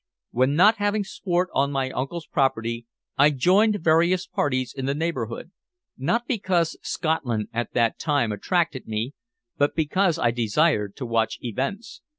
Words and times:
When 0.31 0.55
not 0.55 0.77
having 0.77 1.03
sport 1.03 1.49
on 1.53 1.71
my 1.71 1.91
uncle's 1.91 2.25
property, 2.25 2.87
I 3.19 3.29
joined 3.29 3.75
various 3.83 4.25
parties 4.25 4.73
in 4.75 4.87
the 4.87 4.95
neighborhood, 4.95 5.51
not 5.95 6.25
because 6.25 6.75
Scotland 6.81 7.49
at 7.53 7.73
that 7.73 7.99
time 7.99 8.31
attracted 8.31 8.87
me, 8.87 9.13
but 9.59 9.75
because 9.75 10.17
I 10.17 10.31
desired 10.31 10.95
to 10.95 11.05
watch 11.05 11.37
events. 11.43 12.01